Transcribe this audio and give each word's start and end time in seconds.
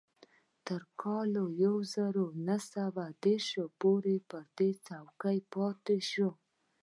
تر 0.65 0.81
کال 1.01 1.31
يو 1.63 1.75
زر 1.93 2.13
و 2.25 2.27
نهه 2.47 2.59
سوه 2.71 3.05
دېرش 3.23 3.49
پورې 3.79 4.15
پر 4.29 4.43
دې 4.57 4.69
څوکۍ 4.85 5.39
پاتې 5.53 5.97
شو. 6.09 6.29